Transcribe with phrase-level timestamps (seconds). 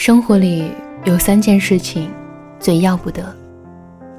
[0.00, 0.72] 生活里
[1.04, 2.10] 有三件事情
[2.58, 3.22] 最要不得：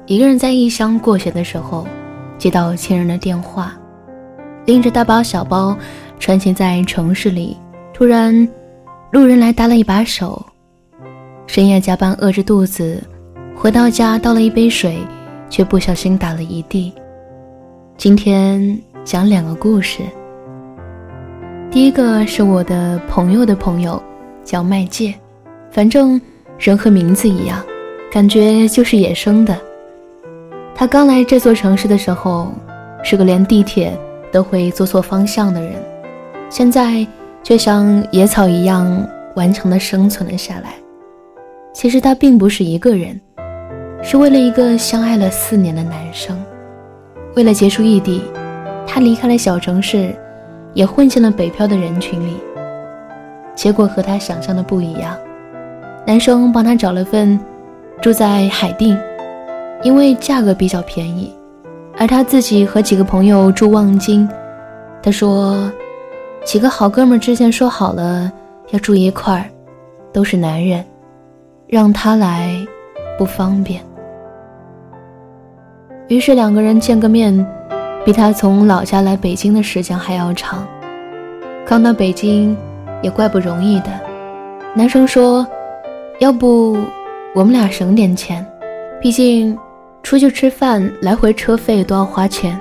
[0.06, 1.88] 一个人在异乡过节的时候，
[2.38, 3.72] 接到亲人的电话；
[4.64, 5.76] 拎着大包小包，
[6.20, 7.56] 穿行在城市里，
[7.92, 8.48] 突然
[9.10, 10.40] 路人来搭了一把手；
[11.48, 13.02] 深夜加班饿着肚子，
[13.56, 15.00] 回到家倒了一杯水，
[15.50, 16.92] 却不小心打了一地。
[17.96, 20.00] 今天讲两个故事。
[21.72, 24.00] 第一个是我的朋友的朋友，
[24.44, 25.12] 叫麦界。
[25.72, 26.20] 反正
[26.58, 27.64] 人和名字一样，
[28.12, 29.58] 感觉就是野生的。
[30.74, 32.52] 他刚来这座城市的时候，
[33.02, 33.98] 是个连地铁
[34.30, 35.72] 都会坐错方向的人，
[36.50, 37.06] 现在
[37.42, 38.86] 却像野草一样
[39.34, 40.74] 顽强地生存了下来。
[41.72, 43.18] 其实他并不是一个人，
[44.02, 46.38] 是为了一个相爱了四年的男生，
[47.34, 48.22] 为了结束异地，
[48.86, 50.14] 他离开了小城市，
[50.74, 52.36] 也混进了北漂的人群里。
[53.54, 55.16] 结果和他想象的不一样。
[56.12, 57.40] 男生帮他找了份
[58.02, 59.02] 住在海淀，
[59.82, 61.34] 因为价格比较便宜，
[61.96, 64.28] 而他自己和几个朋友住望京。
[65.02, 65.72] 他说，
[66.44, 68.30] 几个好哥们之前说好了
[68.72, 69.46] 要住一块儿，
[70.12, 70.84] 都是男人，
[71.66, 72.54] 让他来
[73.18, 73.80] 不方便。
[76.08, 77.34] 于是两个人见个面，
[78.04, 80.62] 比他从老家来北京的时间还要长。
[81.64, 82.54] 刚到北京
[83.00, 83.88] 也怪不容易的，
[84.74, 85.46] 男生说。
[86.22, 86.78] 要不
[87.34, 88.46] 我们俩省点钱，
[89.00, 89.58] 毕竟
[90.04, 92.56] 出去吃饭来回车费都要花钱。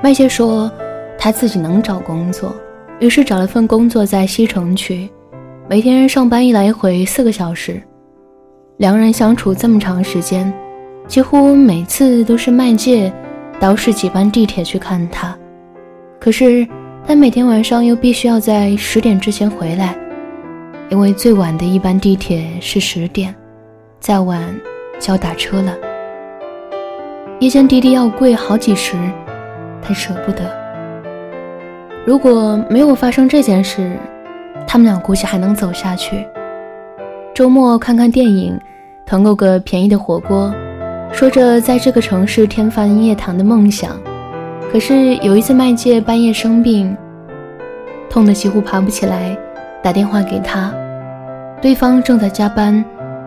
[0.00, 0.70] 麦姐说
[1.18, 2.54] 他自己能找工作，
[3.00, 5.10] 于是找了份工作在西城区，
[5.68, 7.82] 每天上班一来回四个小时。
[8.76, 10.54] 两人相处这么长时间，
[11.08, 13.12] 几乎每次都是麦界
[13.58, 15.36] 倒十几班地铁去看他，
[16.20, 16.64] 可是
[17.04, 19.96] 他每天晚上又必须要在十点之前回来。
[20.90, 23.34] 因为最晚的一班地铁是十点，
[23.98, 24.54] 再晚
[25.00, 25.74] 就要打车了。
[27.40, 28.96] 夜间滴滴要贵好几十，
[29.82, 30.42] 他舍不得。
[32.06, 33.96] 如果没有发生这件事，
[34.66, 36.26] 他们俩估计还能走下去。
[37.34, 38.58] 周末看看电影，
[39.06, 40.54] 团购个便宜的火锅，
[41.12, 43.98] 说着在这个城市天翻夜谭的梦想。
[44.70, 46.96] 可是有一次麦界半夜生病，
[48.10, 49.36] 痛得几乎爬不起来。
[49.84, 50.72] 打电话给他，
[51.60, 52.82] 对方正在加班，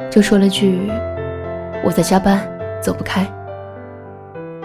[0.09, 0.90] 就说了句
[1.85, 2.41] ：“我在加班，
[2.81, 3.23] 走不开。”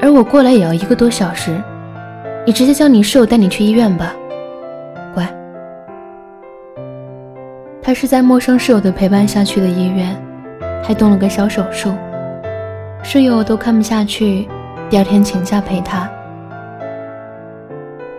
[0.00, 1.54] 而我过来也要一个多小时，
[2.46, 4.14] 你直接叫你室友带你去医院吧，
[5.12, 5.28] 乖。
[7.82, 10.16] 他是在陌生室友的陪伴下去的医院，
[10.82, 11.92] 还动了个小手术，
[13.02, 14.48] 室友都看不下去，
[14.88, 16.10] 第二天请假陪他。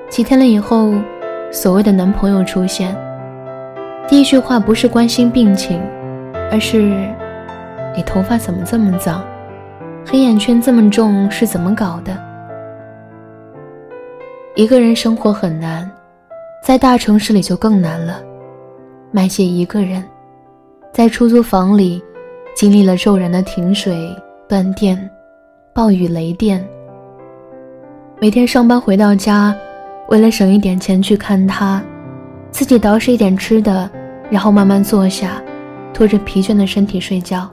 [0.10, 0.94] 几天了以后，
[1.50, 2.96] 所谓的男朋友出现。
[4.08, 5.82] 第一句话不是关心病情，
[6.52, 6.82] 而是
[7.96, 9.24] “你头发怎么这么脏，
[10.06, 12.16] 黑眼圈这么重，是怎么搞的？”
[14.56, 15.90] 一个人生活很难，
[16.62, 18.22] 在大城市里就更难了。
[19.10, 20.04] 麦姐一个人
[20.92, 22.04] 在出租房里，
[22.56, 24.16] 经历了骤然的停水、
[24.48, 25.10] 断电、
[25.74, 26.64] 暴雨、雷电。
[28.20, 29.56] 每天上班回到家，
[30.10, 31.82] 为了省一点钱去看他。
[32.54, 33.90] 自己捯饬一点吃的，
[34.30, 35.42] 然后慢慢坐下，
[35.92, 37.50] 拖着疲倦的身体睡觉。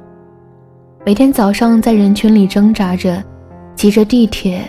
[1.06, 3.24] 每天早上在人群里挣扎着，
[3.74, 4.62] 挤着地铁，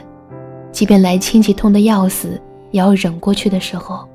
[0.71, 4.07] 即便来亲戚痛得要死，也要忍过去的时候，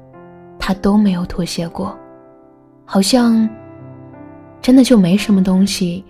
[0.59, 1.94] 他都没有妥协过。
[2.87, 3.47] 好像
[4.62, 6.03] 真的就没什么东西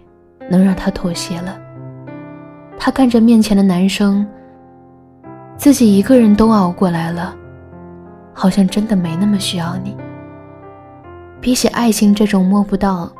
[0.48, 1.58] 能让他妥协了。
[2.78, 4.24] 他看着面前的男生，
[5.56, 7.34] 自己一个人都熬过来了。
[8.38, 9.97] 好像真的没那么需要你。
[11.41, 13.10] 比起爱情这种摸不到、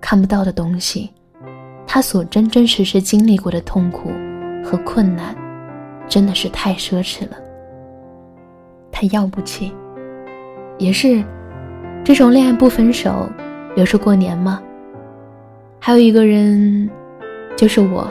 [0.00, 1.12] 看不到的东西，
[1.86, 4.10] 他所真真实实经历过的痛苦
[4.64, 5.36] 和困难，
[6.08, 7.36] 真的是太奢侈了。
[8.90, 9.72] 他要不起，
[10.78, 11.22] 也是，
[12.02, 13.28] 这种恋爱不分手，
[13.76, 14.62] 留着过年吗？
[15.78, 16.88] 还有一个人，
[17.54, 18.10] 就是我。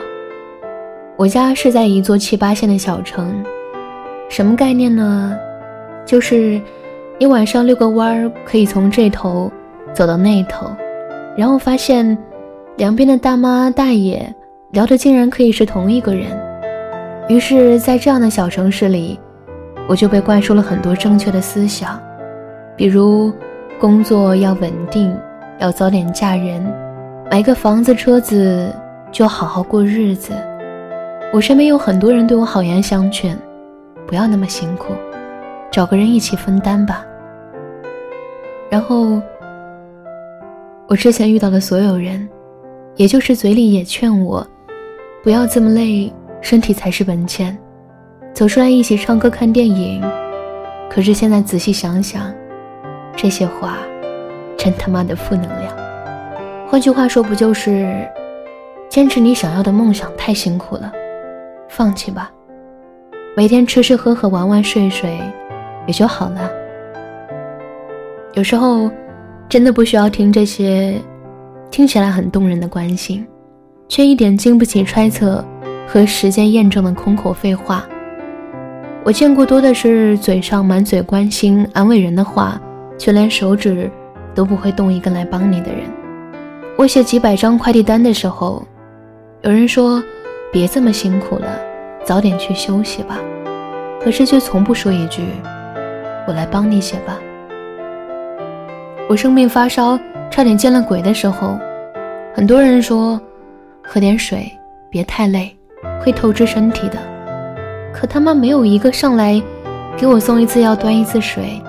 [1.16, 3.44] 我家是在一座七八线的小城，
[4.28, 5.36] 什么概念呢？
[6.08, 6.58] 就是，
[7.18, 9.52] 你晚上遛个弯儿，可以从这头
[9.92, 10.66] 走到那头，
[11.36, 12.16] 然后发现
[12.78, 14.34] 两边的大妈大爷
[14.70, 16.24] 聊的竟然可以是同一个人。
[17.28, 19.20] 于是，在这样的小城市里，
[19.86, 22.00] 我就被灌输了很多正确的思想，
[22.74, 23.30] 比如
[23.78, 25.14] 工作要稳定，
[25.58, 26.64] 要早点嫁人，
[27.30, 28.74] 买个房子车子
[29.12, 30.32] 就好好过日子。
[31.34, 33.38] 我身边有很多人对我好言相劝，
[34.06, 34.94] 不要那么辛苦。
[35.70, 37.04] 找个人一起分担吧。
[38.70, 39.20] 然后，
[40.86, 42.28] 我之前遇到的所有人，
[42.96, 44.46] 也就是嘴里也劝我，
[45.22, 47.56] 不要这么累，身体才是本钱，
[48.34, 50.02] 走出来一起唱歌看电影。
[50.90, 52.32] 可是现在仔细想想，
[53.14, 53.78] 这些话，
[54.56, 55.76] 真他妈的负能量。
[56.66, 58.06] 换句话说，不就是，
[58.88, 60.92] 坚持你想要的梦想太辛苦了，
[61.68, 62.30] 放弃吧。
[63.36, 65.18] 每天吃吃喝喝玩玩睡睡，
[65.88, 66.48] 也就好了。
[68.34, 68.88] 有时候，
[69.48, 70.94] 真的不需要听这些
[71.70, 73.26] 听起来很动人的关心，
[73.88, 75.44] 却一点经不起揣测
[75.86, 77.84] 和时间验证的空口废话。
[79.02, 82.60] 我见过多的是嘴上满嘴关心安慰人的话，
[82.98, 83.90] 却连手指
[84.34, 85.80] 都不会动一根来帮你的人。
[86.76, 88.62] 我写几百张快递单的时候，
[89.40, 90.02] 有人说
[90.52, 91.58] ：“别这么辛苦了。”
[92.04, 93.18] 早点去休息吧，
[94.00, 95.22] 可是却从不说一句
[96.28, 97.18] “我来帮你写吧”。
[99.08, 99.98] 我生病发烧，
[100.30, 101.58] 差点见了鬼的时候，
[102.34, 103.18] 很多人说
[103.82, 104.52] 喝点水，
[104.90, 105.56] 别太累，
[106.02, 106.98] 会透支身体的。
[107.94, 109.42] 可他妈没有一个上来
[109.96, 111.60] 给我送一次药、端一次水。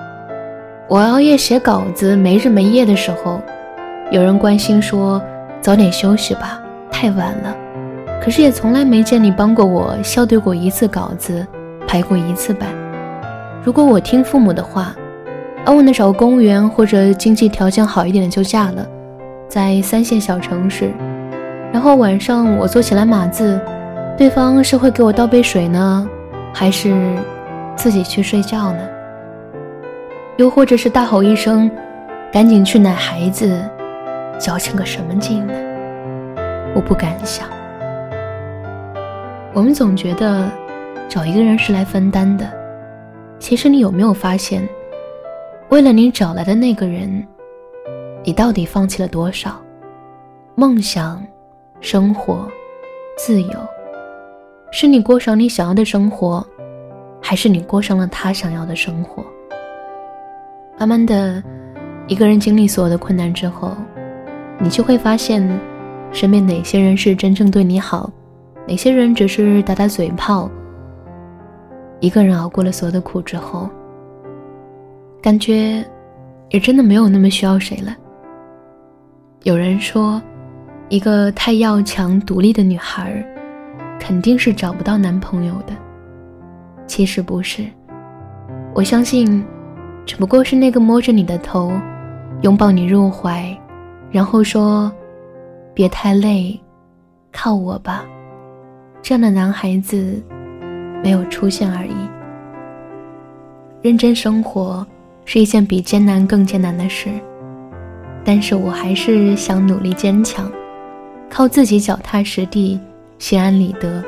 [0.86, 3.40] 我熬夜写稿子，没日没夜的时候，
[4.10, 5.20] 有人关心说
[5.62, 6.60] 早点休息吧，
[6.90, 7.56] 太晚了。
[8.22, 11.46] 可是也从来没见你帮过我校对过一次稿子，
[11.88, 12.68] 排过一次版。
[13.62, 14.94] 如果我听父母的话，
[15.66, 18.86] 安稳的找个公务员或者经济条件好一点的就嫁了，
[19.48, 20.90] 在三线小城市，
[21.70, 23.60] 然后晚上我坐起来码字，
[24.16, 26.08] 对方是会给我倒杯水呢，
[26.54, 27.14] 还是
[27.76, 28.78] 自己去睡觉呢？
[30.38, 31.70] 又或者是大吼一声，
[32.32, 33.62] 赶紧去奶孩子，
[34.38, 35.52] 矫情个什么劲呢？
[36.74, 37.46] 我不敢想。
[39.52, 40.48] 我们总觉得
[41.10, 42.46] 找一个人是来分担的，
[43.40, 44.62] 其实你有没有发现，
[45.70, 47.26] 为了你找来的那个人，
[48.22, 49.58] 你到底放弃了多少？
[50.54, 51.26] 梦想、
[51.80, 52.46] 生活、
[53.16, 53.50] 自由，
[54.70, 56.46] 是你过上你想要的生活，
[57.18, 59.24] 还是你过上了他想要的生活？
[60.78, 61.42] 慢慢的，
[62.08, 63.72] 一个人经历所有的困难之后，
[64.58, 65.42] 你就会发现，
[66.12, 68.10] 身边哪些人是真正对你好。
[68.68, 70.48] 哪些人只是打打嘴炮？
[72.00, 73.68] 一个人熬过了所有的苦之后，
[75.22, 75.84] 感觉
[76.48, 77.94] 也真的没有那么需要谁了。
[79.42, 80.20] 有人说，
[80.88, 83.24] 一个太要强、独立的女孩，
[83.98, 85.74] 肯定是找不到男朋友的。
[86.86, 87.64] 其实不是，
[88.74, 89.44] 我相信，
[90.04, 91.72] 只不过是那个摸着你的头，
[92.40, 93.56] 拥抱你入怀，
[94.10, 94.90] 然后说
[95.72, 96.58] ：“别太累，
[97.30, 98.04] 靠我吧。”
[99.02, 100.20] 这样的男孩子
[101.02, 101.94] 没有出现而已。
[103.82, 104.86] 认真生活
[105.24, 107.08] 是一件比艰难更艰难的事，
[108.24, 110.50] 但是我还是想努力坚强，
[111.30, 112.78] 靠自己脚踏实地，
[113.18, 114.04] 心安理得，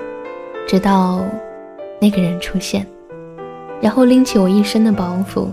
[0.67, 1.25] 直到
[2.01, 2.87] 那个人出现，
[3.81, 5.49] 然后拎起我一身的包袱，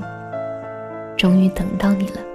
[1.16, 2.29] 终于等到你了。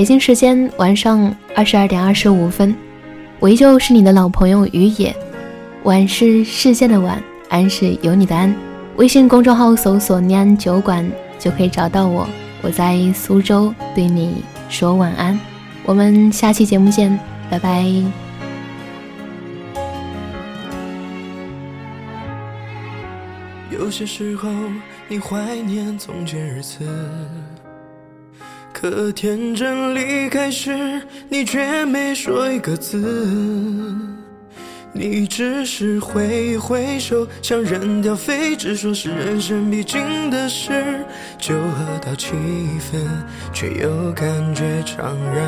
[0.00, 2.74] 北京时间晚上二十二点二十五分，
[3.38, 5.14] 我依旧是你的老朋友于野。
[5.82, 8.50] 晚是世界的晚，安是有你的安。
[8.96, 11.06] 微信公众号搜索“念安酒馆”
[11.38, 12.26] 就可以找到我。
[12.62, 15.38] 我在苏州对你说晚安，
[15.84, 17.84] 我们下期节目见，拜拜。
[23.70, 24.48] 有些时候，
[25.08, 26.88] 你怀念从前日子。
[28.80, 32.96] 可天真离开时，你却没说一个字，
[34.94, 41.04] 你只是挥挥手，像扔掉废纸，说是人生必经的事。
[41.38, 42.30] 酒喝到七
[42.90, 43.02] 分，
[43.52, 45.46] 却又感觉怅然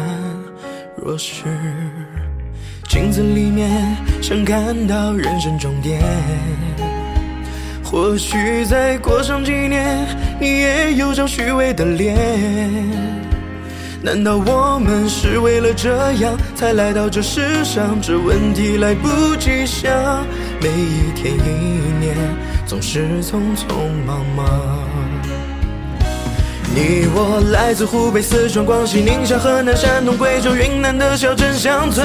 [0.94, 1.44] 若失。
[2.86, 6.02] 镜子里面想看到人生终点，
[7.82, 8.36] 或许
[8.66, 10.06] 再过上几年，
[10.38, 13.21] 你也有张虚伪的脸。
[14.04, 18.00] 难道我们是为了这样才来到这世上？
[18.02, 19.92] 这问题来不及想，
[20.60, 21.38] 每一天一
[22.00, 22.16] 年
[22.66, 24.44] 总是匆匆忙忙。
[26.74, 32.04] 你我来自湖北、四川、广西、宁夏、河南、山东、贵州、云南的小镇乡村，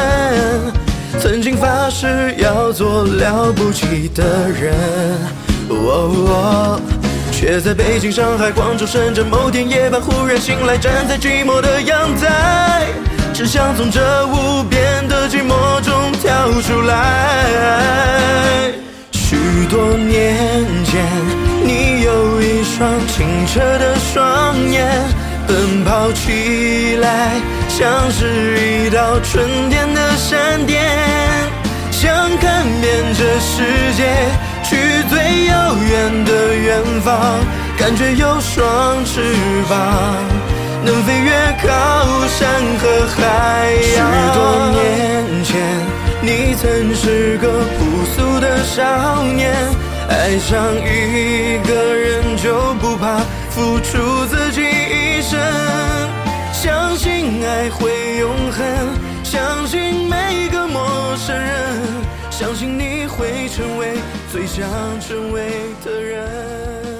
[1.19, 4.75] 曾经发誓要做了不起的人。
[7.39, 12.87] 却在北京、上海、广州、深圳，某天夜半忽然醒来，站在寂寞的阳台，
[13.31, 18.71] 只想从这无边的寂寞中跳出来。
[19.11, 19.37] 许
[19.69, 20.35] 多年
[20.83, 21.05] 前，
[21.63, 24.89] 你有一双清澈的双眼，
[25.45, 27.35] 奔跑起来，
[27.69, 30.81] 像是一道春天的闪电，
[31.91, 34.09] 想看遍这世界。
[34.69, 34.75] 去
[35.07, 37.39] 最遥远的远方，
[37.77, 39.33] 感觉有双翅
[39.69, 39.77] 膀，
[40.83, 41.31] 能飞越
[41.63, 43.95] 高山和海洋。
[43.95, 44.39] 许多
[44.71, 45.55] 年前，
[46.21, 49.55] 你曾是个朴素的少年。
[50.09, 53.19] 爱上一个人就不怕
[53.49, 55.39] 付出自己一生，
[56.51, 58.65] 相信爱会永恒，
[59.23, 61.51] 相信每个陌生人，
[62.29, 63.95] 相信你会成为
[64.31, 64.67] 最想
[64.99, 66.96] 成为的人。